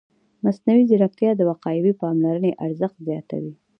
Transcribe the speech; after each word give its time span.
مصنوعي 0.43 0.83
ځیرکتیا 0.89 1.31
د 1.35 1.41
وقایوي 1.49 1.93
پاملرنې 2.01 2.51
ارزښت 2.65 2.97
زیاتوي. 3.07 3.53